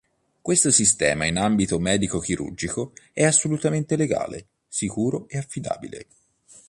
Questo 0.41 0.71
sistema 0.71 1.25
in 1.27 1.37
ambito 1.37 1.77
medico-chirurgico 1.77 2.93
è 3.13 3.23
assolutamente 3.23 3.95
legale, 3.95 4.47
sicuro 4.67 5.27
e 5.29 5.37
affidabile. 5.37 6.07